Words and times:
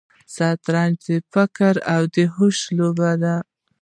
شطرنج 0.33 0.95
د 1.05 1.09
فکر 1.33 1.73
او 1.93 2.01
هوش 2.35 2.57
لوبه 2.77 3.11
ده. 3.21 3.35